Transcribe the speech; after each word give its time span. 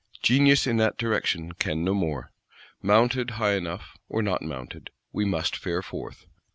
Genius 0.23 0.65
in 0.65 0.77
that 0.77 0.97
direction 0.97 1.51
can 1.51 1.83
no 1.83 1.93
more: 1.93 2.31
mounted 2.81 3.29
high 3.37 3.53
enough, 3.53 3.95
or 4.09 4.23
not 4.23 4.41
mounted, 4.41 4.89
we 5.11 5.25
must 5.25 5.55
fare 5.55 5.83
forth. 5.83 6.25